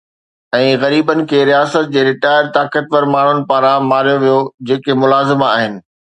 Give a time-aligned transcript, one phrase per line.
[0.55, 4.41] ۽ غريبن کي رياست جي ريٽائرڊ طاقتور ماڻهن پاران ماريو ويو
[4.73, 5.81] جيڪي ملازم آهن